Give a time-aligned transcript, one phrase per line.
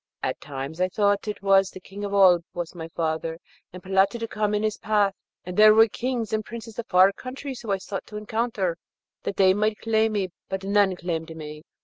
[0.23, 3.37] At times I thought that it was the King of Oolb was my father,
[3.71, 5.13] and plotted to come in his path;
[5.45, 8.77] and there were kings and princes of far countries whom I sought to encounter,
[9.21, 11.61] that they might claim me; but none claimed me.